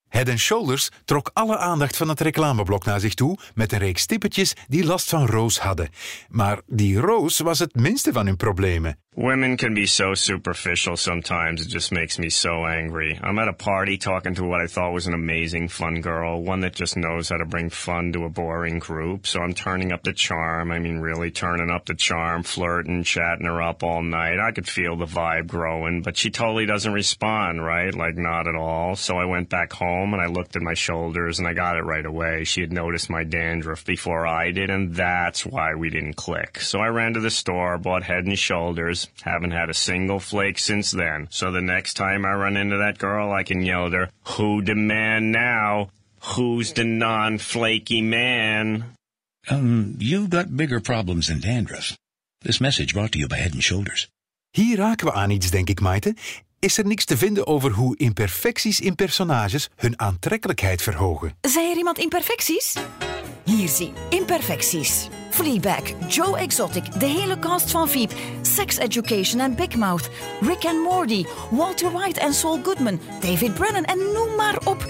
Head 0.08 0.38
Shoulders 0.38 0.90
trok 1.06 1.30
alle 1.34 1.58
aandacht 1.58 1.98
van 1.98 2.10
het 2.10 2.20
reclameblok 2.20 2.86
naar 2.86 3.00
zich 3.00 3.14
toe 3.14 3.38
met 3.54 3.72
een 3.72 3.80
reeks 3.80 4.06
tippetjes 4.06 4.54
die 4.68 4.86
last 4.86 5.10
van 5.10 5.26
roos 5.26 5.60
hadden. 5.60 5.90
Maar 6.30 6.62
die 6.68 6.98
roos 6.98 7.40
was 7.40 7.60
het 7.60 7.76
minste 7.76 8.12
van 8.14 8.26
hun 8.26 8.38
problemen. 8.38 9.03
Women 9.16 9.58
can 9.58 9.76
be 9.76 9.86
so 9.86 10.16
superficial 10.16 10.98
sometimes. 10.98 11.62
It 11.62 11.68
just 11.68 11.92
makes 11.92 12.18
me 12.18 12.32
so 12.32 12.66
angry. 12.66 13.20
I'm 13.22 13.38
at 13.38 13.48
a 13.48 13.54
party 13.54 14.00
talking 14.00 14.34
to 14.36 14.44
what 14.44 14.60
I 14.60 14.66
thought 14.66 14.92
was 14.92 15.06
an 15.06 15.14
amazing 15.14 15.68
fun 15.68 16.02
girl, 16.02 16.42
one 16.42 16.62
that 16.62 16.74
just 16.74 16.98
knows 16.98 17.30
how 17.30 17.38
to 17.38 17.46
bring 17.46 17.70
fun 17.70 18.12
to 18.14 18.26
a 18.26 18.30
boring 18.30 18.80
group. 18.80 19.28
So 19.28 19.40
I'm 19.40 19.54
turning 19.54 19.92
up 19.92 20.02
the 20.02 20.14
charm. 20.14 20.72
I 20.72 20.80
mean, 20.80 20.98
really 20.98 21.30
turning 21.30 21.70
up 21.70 21.86
the 21.86 21.94
charm, 21.94 22.42
flirting, 22.42 23.04
chatting 23.04 23.46
her 23.46 23.62
up 23.62 23.84
all 23.84 24.02
night. 24.02 24.40
I 24.40 24.52
could 24.52 24.68
feel 24.68 24.96
the 24.96 25.06
vibe 25.06 25.46
growing, 25.46 26.02
but 26.02 26.18
she 26.18 26.32
totally 26.32 26.66
doesn't 26.66 26.92
respond, 26.92 27.64
right? 27.64 27.94
Like, 27.94 28.16
not 28.18 28.48
at 28.48 28.56
all. 28.56 28.96
So 28.96 29.16
I 29.18 29.26
went 29.26 29.48
back 29.48 29.74
home 29.74 30.14
and 30.16 30.24
I 30.24 30.26
looked 30.26 30.56
at 30.56 30.64
my 30.64 30.74
shoulders 30.74 31.38
and 31.38 31.48
I 31.48 31.54
got 31.54 31.78
it 31.78 31.84
right 31.84 32.06
away. 32.06 32.46
She 32.46 32.62
had 32.62 32.74
noticed 32.74 33.12
my 33.12 33.24
dandruff 33.24 33.86
before 33.86 34.26
I 34.26 34.50
did, 34.50 34.72
and 34.72 34.96
that's 34.96 35.46
why 35.46 35.76
we 35.76 35.92
didn't 35.92 36.16
click. 36.16 36.60
So 36.62 36.80
I 36.80 36.88
ran 36.88 37.14
to 37.14 37.20
the 37.20 37.30
store, 37.30 37.78
bought 37.78 38.02
Head 38.02 38.26
and 38.26 38.40
Shoulders. 38.40 39.03
Haven't 39.22 39.52
had 39.52 39.70
a 39.70 39.74
single 39.74 40.20
flake 40.20 40.60
since 40.60 40.92
then. 40.92 41.28
So 41.30 41.52
the 41.52 41.62
next 41.62 41.94
time 41.94 42.26
I 42.26 42.34
run 42.34 42.58
into 42.58 42.78
that 42.78 42.98
girl, 42.98 43.32
I 43.32 43.44
can 43.44 43.62
yell 43.62 43.86
at 43.88 43.94
her, 43.94 44.10
Who 44.38 44.64
the 44.64 44.76
man 44.76 45.32
now? 45.32 45.90
Who's 46.36 46.74
the 46.74 46.84
non-flaky 46.84 48.02
man? 48.02 48.84
Um, 49.50 49.96
you've 49.98 50.30
got 50.30 50.56
bigger 50.56 50.80
problems 50.80 51.28
than 51.28 51.40
dandruff. 51.40 51.98
This 52.42 52.60
message 52.60 52.94
brought 52.94 53.12
to 53.12 53.20
you 53.20 53.28
by 53.28 53.38
Head 53.38 53.54
and 53.54 53.64
Shoulders. 53.64 54.08
Hier 54.52 54.78
raken 54.78 55.08
we 55.08 55.14
aan 55.14 55.30
iets, 55.30 55.50
denk 55.50 55.70
ik, 55.70 55.80
Maite. 55.80 56.16
Is 56.60 56.78
er 56.78 56.86
niks 56.86 57.06
te 57.06 57.18
vinden 57.18 57.48
over 57.48 57.72
hoe 57.72 57.98
imperfecties 57.98 58.80
in 58.80 58.96
personages 58.96 59.70
hun 59.76 60.00
aantrekkelijkheid 60.00 60.82
verhogen? 60.82 61.36
Zei 61.42 61.72
er 61.72 61.78
iemand 61.78 61.98
imperfecties? 61.98 62.76
Hier 63.46 63.68
zie, 63.68 63.94
imperfecties. 64.10 65.08
Fleabag, 65.30 65.82
Joe 66.08 66.38
Exotic, 66.38 67.00
de 67.00 67.06
hele 67.06 67.40
cast 67.40 67.72
van 67.72 67.90
Veep, 67.90 68.12
Sex 68.42 68.78
Education 68.78 69.40
en 69.40 69.56
Big 69.56 69.76
Mouth, 69.76 70.10
Rick 70.42 70.66
and 70.66 70.84
Morty, 70.84 71.26
Walter 71.50 71.92
White 71.92 72.20
en 72.20 72.34
Saul 72.34 72.60
Goodman, 72.64 73.00
David 73.20 73.54
Brennan 73.54 73.84
en 73.84 73.98
noem 73.98 74.36
maar 74.36 74.58
op. 74.64 74.86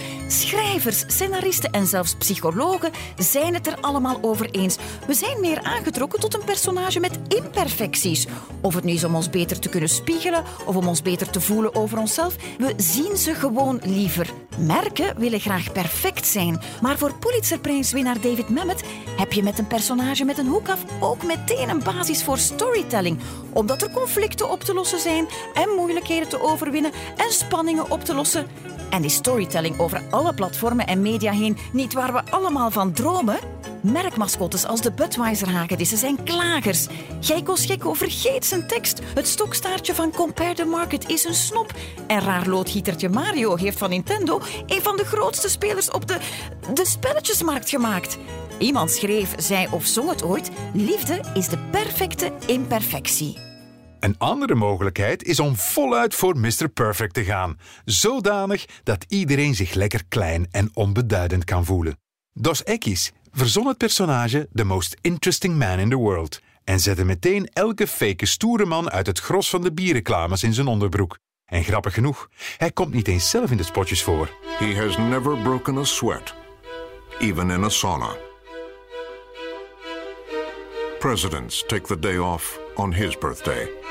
Scenaristen 0.92 1.72
en 1.72 1.88
zelfs 1.88 2.16
psychologen 2.16 2.92
zijn 3.18 3.54
het 3.54 3.68
er 3.68 3.78
allemaal 3.82 4.18
over 4.22 4.50
eens. 4.52 4.78
We 5.08 5.14
zijn 5.14 5.40
meer 5.40 5.62
aangetrokken 5.64 6.20
tot 6.20 6.34
een 6.34 6.44
personage 6.44 7.00
met 7.00 7.20
imperfecties. 7.28 8.28
Of 8.62 8.76
het 8.76 8.84
nu 8.84 8.92
is 8.92 9.04
om 9.04 9.16
ons 9.16 9.30
beter 9.30 9.60
te 9.60 9.70
kunnen 9.70 9.90
spiegelen 9.90 10.44
of 10.66 10.76
om 10.76 10.88
ons 10.88 11.02
beter 11.02 11.30
te 11.30 11.42
voelen 11.42 11.76
over 11.76 11.98
onszelf, 11.98 12.36
we 12.58 12.74
zien 12.78 13.18
ze 13.18 13.34
gewoon 13.34 13.80
liever. 13.84 14.30
Merken 14.58 15.20
willen 15.20 15.40
graag 15.40 15.72
perfect 15.72 16.26
zijn, 16.26 16.62
maar 16.82 16.98
voor 16.98 17.16
Pulitzerprijswinnaar 17.18 18.22
David 18.22 18.50
Mamet 18.50 18.84
heb 19.18 19.34
je 19.34 19.44
met 19.44 19.60
een 19.60 19.68
personage 19.68 20.26
met 20.26 20.38
een 20.38 20.48
hoek 20.48 20.70
af 20.70 20.84
ook 21.00 21.24
meteen 21.24 21.70
een 21.70 21.84
basis 21.84 22.24
voor 22.24 22.38
storytelling, 22.38 23.20
omdat 23.54 23.82
er 23.82 23.92
conflicten 23.92 24.50
op 24.50 24.64
te 24.64 24.74
lossen 24.74 25.00
zijn 25.00 25.28
en 25.54 25.70
moeilijkheden 25.76 26.30
te 26.30 26.42
overwinnen 26.42 26.92
en 27.18 27.32
spanningen 27.32 27.92
op 27.92 28.04
te 28.04 28.14
lossen. 28.14 28.48
En 28.94 29.02
die 29.02 29.12
storytelling 29.12 29.80
over 29.80 30.02
alle 30.10 30.34
platformen 30.34 30.88
en 30.88 31.02
media 31.02 31.32
heen 31.32 31.58
niet 31.72 31.94
waar 31.94 32.14
we 32.14 32.32
allemaal 32.32 32.72
van 32.72 32.92
dromen? 32.92 33.40
Merkmascottes 33.82 34.66
als 34.66 34.82
de 34.82 34.92
Budweiser-hagedissen 34.92 35.98
zijn 35.98 36.24
klagers. 36.24 36.88
Geiko 37.20 37.56
Schekko 37.56 37.94
vergeet 37.94 38.46
zijn 38.46 38.68
tekst. 38.68 39.02
Het 39.14 39.28
stokstaartje 39.28 39.96
van 39.96 40.12
Compare 40.12 40.54
the 40.54 40.66
Market 40.66 41.10
is 41.10 41.24
een 41.24 41.34
snop. 41.34 41.74
En 42.08 42.20
raar 42.20 42.48
loodgietertje 42.48 43.10
Mario 43.10 43.56
heeft 43.56 43.78
van 43.78 43.90
Nintendo 43.90 44.42
een 44.66 44.82
van 44.82 44.98
de 44.98 45.06
grootste 45.06 45.50
spelers 45.50 45.92
op 45.92 46.08
de, 46.08 46.18
de 46.74 46.86
spelletjesmarkt 46.86 47.70
gemaakt. 47.70 48.18
Iemand 48.58 48.92
schreef, 48.92 49.34
zei 49.38 49.68
of 49.72 49.86
zong 49.86 50.10
het 50.10 50.24
ooit: 50.24 50.52
Liefde 50.74 51.22
is 51.34 51.48
de 51.48 51.58
perfecte 51.72 52.32
imperfectie. 52.46 53.53
Een 54.04 54.18
andere 54.18 54.56
mogelijkheid 54.56 55.24
is 55.24 55.40
om 55.40 55.56
voluit 55.56 56.16
voor 56.16 56.38
Mr. 56.38 56.70
Perfect 56.74 57.14
te 57.14 57.24
gaan. 57.24 57.60
Zodanig 57.86 58.66
dat 58.84 59.06
iedereen 59.08 59.56
zich 59.56 59.74
lekker 59.74 60.04
klein 60.10 60.48
en 60.52 60.70
onbeduidend 60.74 61.44
kan 61.44 61.66
voelen. 61.66 61.98
Dos 62.34 62.64
Equis 62.64 63.12
verzon 63.32 63.68
het 63.68 63.78
personage 63.78 64.50
The 64.54 64.64
Most 64.64 64.98
Interesting 65.02 65.58
Man 65.58 65.80
in 65.80 65.90
the 65.90 65.96
World 65.96 66.40
en 66.64 66.80
zette 66.80 67.06
meteen 67.06 67.48
elke 67.54 67.88
fake 67.88 68.26
stoere 68.26 68.66
man 68.66 68.92
uit 68.92 69.08
het 69.08 69.20
gros 69.20 69.50
van 69.50 69.62
de 69.62 69.74
bierreclames 69.74 70.44
in 70.44 70.54
zijn 70.54 70.68
onderbroek. 70.68 71.18
En 71.46 71.64
grappig 71.64 71.94
genoeg, 71.94 72.30
hij 72.58 72.72
komt 72.72 72.94
niet 72.94 73.08
eens 73.08 73.30
zelf 73.30 73.52
in 73.52 73.58
de 73.58 73.64
spotjes 73.64 74.04
voor. 74.04 74.30
He 74.58 74.76
has 74.76 74.98
never 74.98 75.38
broken 75.38 75.78
a 75.78 75.84
sweat, 75.84 76.36
even 77.20 77.50
in 77.50 77.64
a 77.64 77.70
sauna. 77.70 78.16
Presidents 81.00 81.64
take 81.68 81.82
the 81.82 82.00
day 82.00 82.18
off 82.18 82.60
on 82.76 82.94
his 82.94 83.18
birthday. 83.18 83.83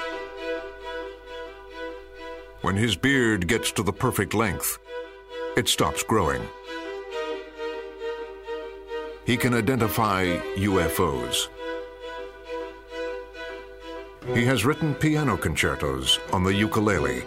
When 2.63 2.77
his 2.77 2.95
beard 2.95 3.49
gets 3.49 3.73
to 3.73 3.83
the 3.83 3.93
perfect 3.93 4.35
length, 4.35 4.79
it 5.57 5.69
stops 5.69 6.05
growing. 6.05 6.43
He 9.27 9.37
can 9.37 9.53
identify 9.53 10.27
UFOs. 10.57 11.49
He 14.33 14.45
has 14.45 14.65
written 14.65 14.95
piano 14.95 15.37
concertos 15.37 16.21
on 16.33 16.45
the 16.45 16.55
ukulele. 16.55 17.25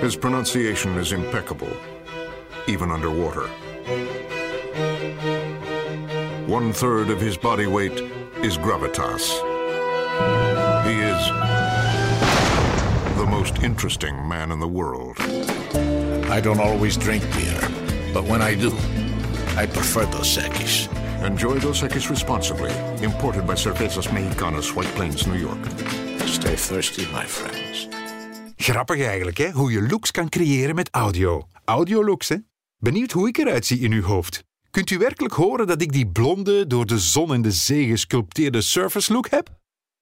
His 0.00 0.14
pronunciation 0.14 0.98
is 0.98 1.12
impeccable, 1.12 1.74
even 2.66 2.90
underwater. 2.90 3.48
One 6.46 6.74
third 6.74 7.08
of 7.08 7.18
his 7.18 7.38
body 7.38 7.66
weight 7.66 7.98
is 8.42 8.58
gravitas. 8.58 9.24
He 10.84 11.00
is 11.00 11.65
most 13.46 13.62
interesting 13.62 14.16
man 14.28 14.50
in 14.50 14.58
the 14.58 14.66
world. 14.66 15.16
I 16.36 16.40
don't 16.40 16.60
always 16.60 16.96
drink 16.96 17.22
beer, 17.36 17.60
but 18.12 18.24
when 18.24 18.42
I 18.42 18.56
do, 18.56 18.72
I 19.62 19.66
prefer 19.66 20.04
Dos 20.10 20.36
Equis. 20.36 20.88
Enjoy 21.22 21.60
Dos 21.60 21.82
Equis 21.82 22.08
responsibly. 22.08 22.72
Imported 23.02 23.46
by 23.46 23.54
Cervezas 23.54 24.08
Mexicanas, 24.10 24.74
White 24.74 24.94
Plains, 24.94 25.26
New 25.26 25.38
York. 25.38 25.58
Stay 26.26 26.56
thirsty, 26.56 27.06
my 27.12 27.26
friends. 27.26 27.88
Grappig 28.56 29.00
eigenlijk, 29.00 29.38
hè? 29.38 29.50
Hoe 29.50 29.72
je 29.72 29.82
looks 29.82 30.10
kan 30.10 30.28
creëren 30.28 30.74
met 30.74 30.88
audio. 30.90 31.48
Audiolooks, 31.64 32.28
hè? 32.28 32.36
Benieuwd 32.78 33.12
hoe 33.12 33.28
ik 33.28 33.38
eruit 33.38 33.66
zie 33.66 33.80
in 33.80 33.92
uw 33.92 34.02
hoofd. 34.02 34.42
Kunt 34.70 34.90
u 34.90 34.98
werkelijk 34.98 35.34
horen 35.34 35.66
dat 35.66 35.82
ik 35.82 35.92
die 35.92 36.06
blonde, 36.06 36.66
door 36.66 36.86
de 36.86 36.98
zon 36.98 37.32
en 37.32 37.42
de 37.42 37.52
zee 37.52 37.86
gesculpteerde 37.86 38.60
surface 38.60 39.12
look 39.12 39.28
heb? 39.28 39.50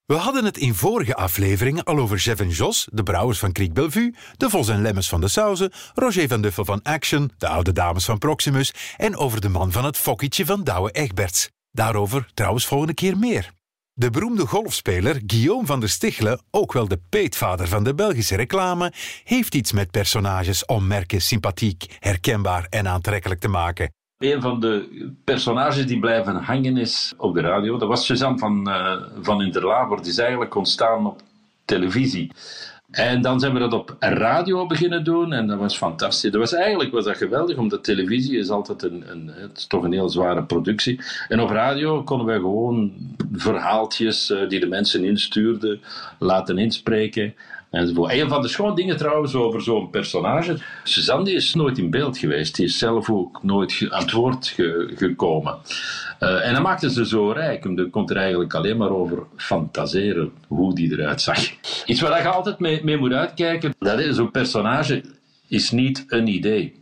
We 0.07 0.15
hadden 0.15 0.45
het 0.45 0.57
in 0.57 0.75
vorige 0.75 1.15
afleveringen 1.15 1.85
al 1.85 1.99
over 1.99 2.17
Jeff 2.17 2.41
en 2.41 2.49
Jos, 2.49 2.89
de 2.93 3.03
brouwers 3.03 3.39
van 3.39 3.53
Kriek 3.53 3.73
Bellevue, 3.73 4.15
de 4.37 4.51
Vos 4.51 4.69
en 4.69 4.83
Lemmens 4.83 5.09
van 5.09 5.21
de 5.21 5.29
Sauzen, 5.29 5.73
Roger 5.95 6.29
van 6.29 6.43
Duffel 6.43 6.65
van 6.65 6.83
Action, 6.83 7.31
de 7.39 7.49
oude 7.49 7.73
dames 7.73 8.05
van 8.05 8.19
Proximus 8.19 8.75
en 8.97 9.17
over 9.17 9.41
de 9.41 9.49
man 9.49 9.73
van 9.73 9.85
het 9.85 9.97
fokkietje 9.97 10.47
van 10.47 10.65
Douwe 10.65 10.91
Egberts. 10.91 11.49
Daarover 11.71 12.29
trouwens 12.35 12.67
volgende 12.67 12.95
keer 12.95 13.19
meer. 13.19 13.53
De 13.93 14.11
beroemde 14.11 14.47
golfspeler 14.47 15.23
Guillaume 15.27 15.67
van 15.67 15.81
der 15.81 15.89
Stichelen, 15.89 16.43
ook 16.51 16.73
wel 16.73 16.89
de 16.89 17.01
peetvader 17.09 17.69
van 17.69 17.85
de 17.85 17.95
Belgische 17.95 18.37
reclame, 18.37 18.93
heeft 19.25 19.55
iets 19.55 19.73
met 19.73 19.91
personages 19.91 20.65
om 20.65 20.87
merken 20.87 21.23
sympathiek, 21.23 21.97
herkenbaar 21.99 22.67
en 22.71 22.89
aantrekkelijk 22.89 23.41
te 23.41 23.49
maken. 23.49 23.93
Een 24.33 24.40
van 24.40 24.61
de 24.61 25.09
personages 25.25 25.87
die 25.87 25.99
blijven 25.99 26.37
hangen 26.37 26.76
is 26.76 27.12
op 27.16 27.35
de 27.35 27.40
radio. 27.40 27.78
Dat 27.78 27.88
was 27.88 28.07
Suzanne 28.07 28.38
van, 28.38 28.69
uh, 28.69 29.02
van 29.21 29.43
Interlabor. 29.43 30.02
Die 30.02 30.11
is 30.11 30.19
eigenlijk 30.19 30.54
ontstaan 30.54 31.07
op 31.07 31.21
televisie. 31.64 32.31
En 32.90 33.23
dan 33.23 33.40
zijn 33.40 33.52
we 33.52 33.59
dat 33.59 33.73
op 33.73 33.97
radio 33.99 34.66
beginnen 34.66 35.04
doen 35.04 35.33
en 35.33 35.47
dat 35.47 35.59
was 35.59 35.76
fantastisch. 35.76 36.31
Dat 36.31 36.40
was 36.40 36.52
eigenlijk 36.52 36.90
was 36.90 37.04
dat 37.04 37.16
geweldig, 37.16 37.57
omdat 37.57 37.85
televisie 37.85 38.38
is 38.38 38.49
altijd 38.49 38.83
een, 38.83 39.04
een, 39.11 39.31
het 39.35 39.59
is 39.59 39.66
toch 39.66 39.83
een 39.83 39.93
heel 39.93 40.09
zware 40.09 40.45
productie. 40.45 41.00
En 41.28 41.40
op 41.40 41.50
radio 41.50 42.02
konden 42.02 42.26
wij 42.26 42.37
gewoon 42.37 42.93
verhaaltjes 43.33 44.31
uh, 44.31 44.49
die 44.49 44.61
de 44.61 44.66
mensen 44.66 45.04
instuurden 45.04 45.81
laten 46.19 46.59
inspreken. 46.59 47.35
Een 47.75 48.28
van 48.28 48.43
de 48.43 48.49
schoon 48.49 48.75
dingen 48.75 48.97
trouwens 48.97 49.35
over 49.35 49.62
zo'n 49.62 49.90
personage. 49.90 50.59
Suzanne 50.83 51.33
is 51.33 51.54
nooit 51.54 51.78
in 51.78 51.90
beeld 51.90 52.19
geweest. 52.19 52.57
Die 52.57 52.64
is 52.64 52.78
zelf 52.78 53.11
ook 53.11 53.43
nooit 53.43 53.87
aan 53.88 54.02
het 54.02 54.12
woord 54.12 54.47
ge 54.47 54.93
gekomen. 54.97 55.59
Uh, 56.21 56.47
en 56.47 56.52
dat 56.52 56.62
maakte 56.62 56.90
ze 56.90 57.07
zo 57.07 57.31
rijk. 57.31 57.64
omdat 57.64 57.90
komt 57.90 58.11
er 58.11 58.16
eigenlijk 58.16 58.54
alleen 58.54 58.76
maar 58.76 58.90
over 58.90 59.19
fantaseren 59.37 60.33
hoe 60.49 60.75
die 60.75 60.93
eruit 60.93 61.21
zag. 61.21 61.38
Iets 61.87 62.00
waar 62.00 62.23
je 62.23 62.28
altijd 62.28 62.59
mee, 62.59 62.85
mee 62.85 62.97
moet 62.97 63.12
uitkijken. 63.12 63.75
Dat 63.78 63.99
is 63.99 64.16
zo'n 64.16 64.31
personage 64.31 65.02
is 65.49 65.71
niet 65.71 66.04
een 66.09 66.26
idee. 66.26 66.75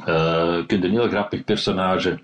Uh, 0.00 0.06
je 0.06 0.64
kunt 0.66 0.84
een 0.84 0.90
heel 0.90 1.08
grappig 1.08 1.44
personage 1.44 2.18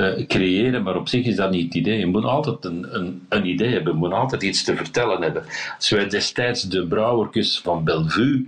uh, 0.00 0.26
creëren, 0.26 0.82
maar 0.82 0.96
op 0.96 1.08
zich 1.08 1.26
is 1.26 1.36
dat 1.36 1.50
niet 1.50 1.64
het 1.64 1.74
idee. 1.74 1.98
Je 1.98 2.06
moet 2.06 2.24
altijd 2.24 2.64
een, 2.64 2.94
een, 2.94 3.26
een 3.28 3.46
idee 3.46 3.72
hebben, 3.72 3.92
je 3.92 3.98
moet 3.98 4.12
altijd 4.12 4.42
iets 4.42 4.64
te 4.64 4.76
vertellen 4.76 5.22
hebben. 5.22 5.44
Als 5.76 5.90
wij 5.90 6.08
destijds 6.08 6.62
de 6.62 6.86
brouwertjes 6.86 7.60
van 7.60 7.84
Bellevue 7.84 8.46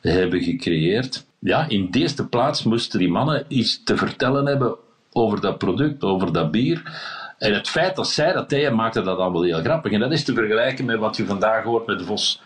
hebben 0.00 0.42
gecreëerd, 0.42 1.26
ja, 1.38 1.68
in 1.68 1.90
de 1.90 1.98
eerste 1.98 2.28
plaats 2.28 2.62
moesten 2.62 2.98
die 2.98 3.10
mannen 3.10 3.44
iets 3.48 3.82
te 3.84 3.96
vertellen 3.96 4.46
hebben 4.46 4.76
over 5.12 5.40
dat 5.40 5.58
product, 5.58 6.02
over 6.02 6.32
dat 6.32 6.50
bier. 6.50 6.82
En 7.38 7.54
het 7.54 7.68
feit 7.68 7.96
dat 7.96 8.08
zij 8.08 8.32
dat 8.32 8.48
deden, 8.48 8.74
maakte 8.74 9.02
dat 9.02 9.18
allemaal 9.18 9.42
heel 9.42 9.62
grappig. 9.62 9.92
En 9.92 10.00
dat 10.00 10.12
is 10.12 10.24
te 10.24 10.34
vergelijken 10.34 10.84
met 10.84 10.98
wat 10.98 11.16
je 11.16 11.24
vandaag 11.24 11.64
hoort 11.64 11.86
met 11.86 12.02
Vos 12.02 12.42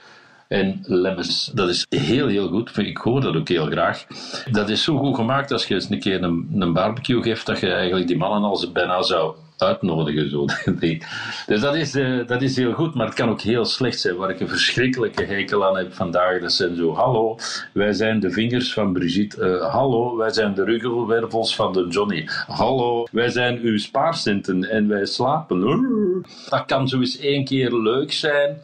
en 0.48 0.80
Lemmens. 0.82 1.50
Dat 1.54 1.68
is 1.68 1.86
heel, 1.88 2.26
heel 2.26 2.48
goed. 2.48 2.76
Ik 2.76 2.96
hoor 2.96 3.20
dat 3.20 3.36
ook 3.36 3.48
heel 3.48 3.66
graag. 3.66 4.06
Dat 4.50 4.68
is 4.68 4.84
zo 4.84 4.98
goed 4.98 5.14
gemaakt 5.14 5.52
als 5.52 5.66
je 5.66 5.74
eens 5.74 5.90
een 5.90 6.00
keer 6.00 6.22
een, 6.22 6.48
een 6.58 6.72
barbecue 6.72 7.22
geeft, 7.22 7.46
dat 7.46 7.60
je 7.60 7.72
eigenlijk 7.72 8.06
die 8.06 8.16
mannen 8.16 8.50
als 8.50 8.72
bijna 8.72 9.02
zou 9.02 9.34
uitnodigen. 9.58 10.30
Zo. 10.30 10.44
dus 11.46 11.60
dat 11.60 11.74
is, 11.74 11.94
eh, 11.94 12.26
dat 12.26 12.42
is 12.42 12.56
heel 12.56 12.72
goed, 12.72 12.94
maar 12.94 13.06
het 13.06 13.14
kan 13.14 13.28
ook 13.28 13.40
heel 13.40 13.64
slecht 13.64 14.00
zijn. 14.00 14.16
Waar 14.16 14.30
ik 14.30 14.40
een 14.40 14.48
verschrikkelijke 14.48 15.24
hekel 15.24 15.66
aan 15.66 15.76
heb 15.76 15.94
vandaag, 15.94 16.40
dat 16.40 16.52
zijn 16.52 16.76
zo: 16.76 16.94
hallo, 16.94 17.38
wij 17.72 17.92
zijn 17.92 18.20
de 18.20 18.30
vingers 18.30 18.72
van 18.72 18.92
Brigitte. 18.92 19.44
Eh, 19.44 19.72
hallo, 19.72 20.16
wij 20.16 20.30
zijn 20.30 20.54
de 20.54 20.64
ruggelwervels 20.64 21.56
van 21.56 21.72
de 21.72 21.86
Johnny. 21.88 22.28
Hallo, 22.46 23.06
wij 23.10 23.28
zijn 23.28 23.58
uw 23.58 23.78
spaarcenten 23.78 24.70
en 24.70 24.88
wij 24.88 25.06
slapen. 25.06 26.24
Dat 26.48 26.64
kan 26.66 26.88
zo 26.88 26.98
eens 26.98 27.18
één 27.18 27.44
keer 27.44 27.72
leuk 27.72 28.12
zijn, 28.12 28.58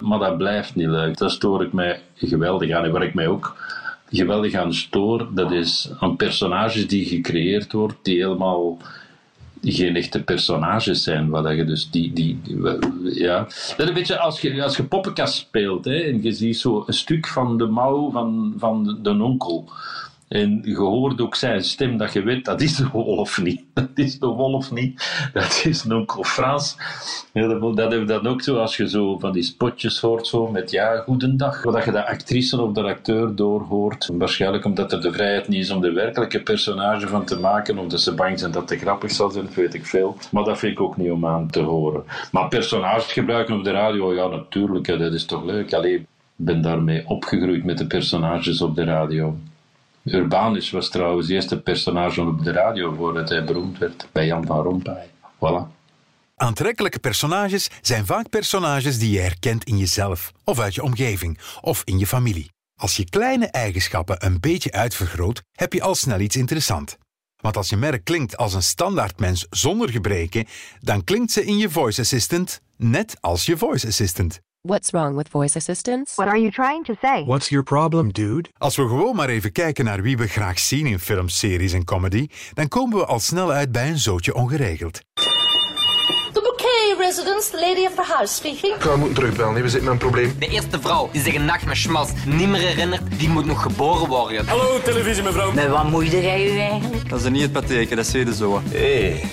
maar 0.00 0.18
dat 0.18 0.38
blijft 0.38 0.74
niet 0.74 0.88
leuk. 0.88 1.18
Daar 1.18 1.30
stoor 1.30 1.62
ik 1.62 1.72
mij 1.72 2.00
geweldig 2.14 2.70
aan. 2.70 2.84
En 2.84 2.92
waar 2.92 3.02
ik 3.02 3.14
mij 3.14 3.28
ook 3.28 3.56
geweldig 4.10 4.54
aan 4.54 4.74
stoor, 4.74 5.28
dat 5.34 5.52
is 5.52 5.90
aan 5.98 6.16
personages 6.16 6.88
die 6.88 7.04
gecreëerd 7.04 7.72
worden, 7.72 7.96
die 8.02 8.16
helemaal 8.16 8.78
geen 9.62 9.96
echte 9.96 10.22
personages 10.22 11.02
zijn. 11.02 11.28
Wat 11.28 11.56
je 11.56 11.64
dus 11.64 11.90
die, 11.90 12.12
die, 12.12 12.40
die 12.42 12.60
ja. 13.14 13.46
Dat 13.76 13.88
een 13.88 13.94
beetje 13.94 14.18
als 14.18 14.40
je, 14.40 14.62
als 14.62 14.76
je 14.76 14.84
poppenkast 14.84 15.34
speelt 15.34 15.84
hè, 15.84 15.96
en 15.96 16.22
je 16.22 16.32
ziet 16.32 16.58
zo 16.58 16.84
een 16.86 16.94
stuk 16.94 17.26
van 17.26 17.58
de 17.58 17.66
mouw 17.66 18.10
van, 18.10 18.54
van 18.56 18.84
de, 18.84 19.00
de 19.00 19.22
onkel. 19.22 19.68
En 20.28 20.60
je 20.64 20.76
hoort 20.76 21.20
ook 21.20 21.34
zijn 21.34 21.64
stem 21.64 21.96
dat 21.96 22.12
je 22.12 22.22
weet, 22.22 22.44
dat 22.44 22.60
is 22.60 22.76
de 22.76 22.88
wolf 22.88 23.40
niet. 23.42 23.64
Dat 23.74 23.88
is 23.94 24.18
de 24.18 24.26
wolf 24.26 24.70
niet. 24.70 25.30
Dat 25.32 25.62
is 25.64 25.84
een 25.84 26.08
Frans. 26.22 26.76
Dat, 27.32 27.76
dat 27.76 27.92
heb 27.92 28.00
je 28.00 28.06
dan 28.06 28.26
ook 28.26 28.42
zo 28.42 28.56
als 28.56 28.76
je 28.76 28.88
zo 28.88 29.18
van 29.18 29.32
die 29.32 29.42
spotjes 29.42 30.00
hoort 30.00 30.26
zo 30.26 30.46
met 30.46 30.70
ja, 30.70 30.96
goedendag. 30.96 31.62
Dat 31.62 31.84
je 31.84 31.90
de 31.90 32.06
actrice 32.06 32.60
of 32.60 32.72
de 32.72 32.82
acteur 32.82 33.34
doorhoort. 33.34 34.10
Waarschijnlijk 34.12 34.64
omdat 34.64 34.92
er 34.92 35.00
de 35.00 35.12
vrijheid 35.12 35.48
niet 35.48 35.60
is 35.60 35.70
om 35.70 35.80
de 35.80 35.92
werkelijke 35.92 36.42
personage 36.42 37.08
van 37.08 37.24
te 37.24 37.38
maken. 37.38 37.78
Of 37.78 37.86
dat 37.86 38.00
ze 38.00 38.14
bang 38.14 38.38
zijn 38.38 38.50
dat 38.50 38.68
te 38.68 38.78
grappig 38.78 39.10
zal 39.10 39.30
zijn, 39.30 39.48
weet 39.54 39.74
ik 39.74 39.86
veel. 39.86 40.16
Maar 40.30 40.44
dat 40.44 40.58
vind 40.58 40.72
ik 40.72 40.80
ook 40.80 40.96
niet 40.96 41.10
om 41.10 41.26
aan 41.26 41.50
te 41.50 41.60
horen. 41.60 42.04
Maar 42.32 42.48
personages 42.48 43.12
gebruiken 43.12 43.54
op 43.54 43.64
de 43.64 43.70
radio, 43.70 44.14
ja 44.14 44.26
natuurlijk, 44.26 44.86
dat 44.86 45.12
is 45.12 45.24
toch 45.24 45.44
leuk. 45.44 45.74
Allee, 45.74 45.94
ik 45.94 46.06
ben 46.36 46.62
daarmee 46.62 47.06
opgegroeid 47.06 47.64
met 47.64 47.78
de 47.78 47.86
personages 47.86 48.60
op 48.60 48.74
de 48.74 48.84
radio. 48.84 49.36
Urbanus 50.12 50.70
was 50.70 50.88
trouwens 50.88 51.26
de 51.26 51.34
eerste 51.34 51.60
personage 51.60 52.20
op 52.20 52.44
de 52.44 52.52
radio 52.52 52.94
voordat 52.94 53.28
hij 53.28 53.44
beroemd 53.44 53.78
werd 53.78 54.08
bij 54.12 54.26
Jan 54.26 54.46
van 54.46 54.62
Rompuy. 54.62 55.08
Voilà. 55.34 55.76
Aantrekkelijke 56.36 56.98
personages 56.98 57.68
zijn 57.80 58.06
vaak 58.06 58.28
personages 58.28 58.98
die 58.98 59.10
je 59.10 59.20
herkent 59.20 59.64
in 59.64 59.78
jezelf, 59.78 60.32
of 60.44 60.58
uit 60.58 60.74
je 60.74 60.82
omgeving, 60.82 61.38
of 61.60 61.82
in 61.84 61.98
je 61.98 62.06
familie. 62.06 62.50
Als 62.80 62.96
je 62.96 63.04
kleine 63.04 63.46
eigenschappen 63.46 64.24
een 64.24 64.40
beetje 64.40 64.72
uitvergroot, 64.72 65.42
heb 65.52 65.72
je 65.72 65.82
al 65.82 65.94
snel 65.94 66.20
iets 66.20 66.36
interessant. 66.36 66.98
Want 67.36 67.56
als 67.56 67.68
je 67.68 67.76
merk 67.76 68.04
klinkt 68.04 68.36
als 68.36 68.54
een 68.54 68.62
standaardmens 68.62 69.46
zonder 69.50 69.90
gebreken, 69.90 70.46
dan 70.80 71.04
klinkt 71.04 71.32
ze 71.32 71.44
in 71.44 71.56
je 71.56 71.70
voice 71.70 72.00
assistant 72.00 72.60
net 72.76 73.16
als 73.20 73.46
je 73.46 73.56
voice 73.56 73.86
assistant. 73.86 74.40
What's 74.62 74.90
wrong 74.90 75.16
with 75.16 75.28
voice 75.28 75.56
assistants? 75.56 76.16
What 76.16 76.26
are 76.28 76.36
you 76.36 76.50
trying 76.50 76.84
to 76.84 76.94
say? 77.00 77.24
What's 77.24 77.48
your 77.48 77.64
problem, 77.64 78.12
dude? 78.12 78.48
Als 78.58 78.76
we 78.76 78.82
gewoon 78.82 79.16
maar 79.16 79.28
even 79.28 79.52
kijken 79.52 79.84
naar 79.84 80.02
wie 80.02 80.16
we 80.16 80.26
graag 80.26 80.58
zien 80.58 80.86
in 80.86 80.98
films, 80.98 81.38
series 81.38 81.72
en 81.72 81.84
comedy, 81.84 82.26
dan 82.54 82.68
komen 82.68 82.98
we 82.98 83.04
al 83.04 83.20
snel 83.20 83.50
uit 83.52 83.72
bij 83.72 83.88
een 83.88 83.98
zootje 83.98 84.34
ongeregeld. 84.34 85.00
The 86.32 86.40
bouquet 86.40 86.98
residence, 86.98 87.50
the 87.50 87.60
lady 87.60 87.86
of 87.86 87.94
the 87.94 88.12
house 88.14 88.34
speaking. 88.34 88.74
Ik 88.74 88.96
moet 88.96 89.14
terugbellen, 89.14 89.62
we 89.62 89.68
zitten 89.68 89.82
met 89.82 89.92
een 89.92 89.98
probleem. 89.98 90.34
De 90.38 90.48
eerste 90.48 90.80
vrouw 90.80 91.08
die 91.12 91.22
zich 91.22 91.34
een 91.34 91.44
nacht 91.44 91.66
met 91.66 91.76
schmals 91.76 92.10
niet 92.26 92.48
meer 92.48 92.60
herinnert, 92.60 93.18
die 93.18 93.28
moet 93.28 93.46
nog 93.46 93.62
geboren 93.62 94.08
worden. 94.08 94.46
Hallo, 94.46 94.80
televisie 94.82 95.22
mevrouw. 95.22 95.52
Met 95.52 95.68
wat 95.68 95.90
moeide 95.90 96.20
jij 96.22 96.52
u 96.52 96.58
eigenlijk? 96.58 97.08
Dat 97.08 97.20
is 97.20 97.30
niet 97.30 97.42
het 97.42 97.52
patheken, 97.52 97.96
dat 97.96 98.04
is 98.04 98.10
tweede 98.10 98.34
zo. 98.34 98.60
Hey, 98.70 99.24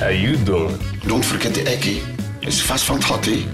how 0.00 0.10
you 0.12 0.42
doing? 0.42 0.76
Don't 1.06 1.24
forget 1.24 1.54
the 1.54 1.62
eggie. 1.62 2.02
Is 2.40 2.62
vast 2.62 2.84
van 2.84 2.94
het 2.94 3.04
gat, 3.04 3.24
hè? 3.24 3.46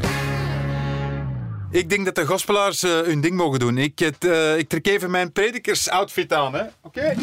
Ik 1.72 1.90
denk 1.90 2.04
dat 2.04 2.14
de 2.14 2.26
gospelaars 2.26 2.82
uh, 2.84 3.00
hun 3.00 3.20
ding 3.20 3.36
mogen 3.36 3.58
doen. 3.58 3.78
Ik, 3.78 3.98
het, 3.98 4.24
uh, 4.24 4.58
ik 4.58 4.68
trek 4.68 4.86
even 4.86 5.10
mijn 5.10 5.32
predikers-outfit 5.32 6.32
aan, 6.32 6.54
hè? 6.54 6.62
Oké? 6.82 7.14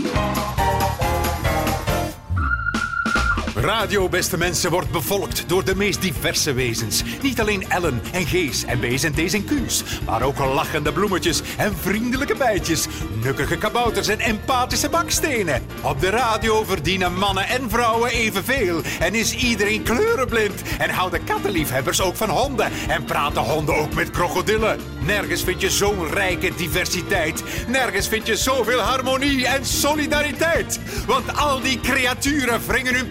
Radio, 3.62 4.10
beste 4.10 4.38
mensen, 4.38 4.72
wordt 4.72 4.92
bevolkt 4.92 5.44
door 5.48 5.66
de 5.66 5.76
meest 5.76 6.02
diverse 6.02 6.54
wezens. 6.54 7.04
Niet 7.22 7.40
alleen 7.40 7.70
Ellen 7.70 8.02
en 8.12 8.26
Gees 8.26 8.66
en 8.66 8.80
B's 8.80 9.04
en 9.04 9.14
T's 9.14 9.34
en 9.34 9.46
Q's, 9.46 9.84
maar 10.06 10.22
ook 10.22 10.38
lachende 10.38 10.92
bloemetjes 10.92 11.42
en 11.58 11.76
vriendelijke 11.82 12.36
bijtjes, 12.36 12.88
nukkige 13.24 13.58
kabouters 13.58 14.08
en 14.08 14.20
empathische 14.20 14.90
bakstenen. 14.90 15.66
Op 15.82 16.00
de 16.00 16.10
radio 16.10 16.64
verdienen 16.64 17.14
mannen 17.14 17.48
en 17.48 17.70
vrouwen 17.70 18.12
evenveel 18.12 18.82
en 19.00 19.16
is 19.16 19.36
iedereen 19.36 19.84
kleurenblind 19.84 20.62
en 20.78 20.90
houden 20.90 21.24
kattenliefhebbers 21.24 22.02
ook 22.02 22.16
van 22.16 22.30
honden 22.30 22.72
en 22.88 23.04
praten 23.04 23.42
honden 23.42 23.76
ook 23.76 23.94
met 23.94 24.10
krokodillen. 24.10 24.80
Nergens 25.00 25.44
vind 25.44 25.62
je 25.62 25.70
zo'n 25.70 26.08
rijke 26.08 26.52
diversiteit. 26.56 27.44
Nergens 27.68 28.08
vind 28.08 28.28
je 28.28 28.38
zoveel 28.38 28.80
harmonie 28.80 29.48
en 29.48 29.66
solidariteit. 29.66 30.80
Want 31.08 31.38
al 31.38 31.62
die 31.62 31.80
creaturen 31.80 32.62
wringen 32.68 32.96
hun 32.96 33.08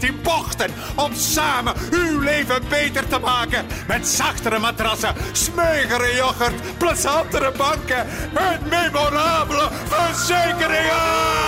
in 0.00 0.22
bochten 0.22 0.70
om 0.94 1.14
samen 1.14 1.74
uw 1.90 2.20
leven 2.20 2.62
beter 2.68 3.08
te 3.08 3.18
maken. 3.18 3.66
Met 3.88 4.06
zachtere 4.06 4.58
matrassen, 4.58 5.14
smeugere 5.32 6.14
yoghurt, 6.14 6.78
plezantere 6.78 7.52
banken 7.56 8.06
en 8.34 8.60
memorabele 8.68 9.68
verzekeringen. 9.84 11.42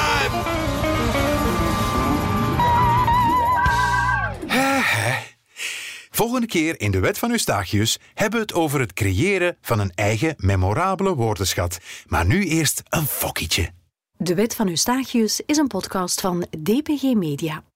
Volgende 6.11 6.47
keer 6.47 6.81
in 6.81 6.91
de 6.91 7.01
Wet 7.01 7.19
van 7.19 7.31
Eustachius 7.31 7.99
hebben 8.15 8.39
we 8.39 8.45
het 8.45 8.55
over 8.55 8.81
het 8.81 8.93
creëren 8.93 9.57
van 9.61 9.79
een 9.79 9.93
eigen 9.95 10.35
memorabele 10.37 11.15
woordenschat. 11.15 11.79
Maar 12.07 12.27
nu 12.27 12.47
eerst 12.47 12.83
een 12.89 13.07
fokkietje. 13.07 13.71
De 14.17 14.35
Wet 14.35 14.55
van 14.55 14.69
Eustachius 14.69 15.41
is 15.47 15.57
een 15.57 15.67
podcast 15.67 16.21
van 16.21 16.47
DPG 16.63 17.03
Media. 17.03 17.63